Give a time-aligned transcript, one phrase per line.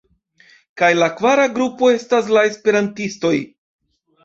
[0.81, 3.37] Kaj la kvara grupo estas la esperantistoj.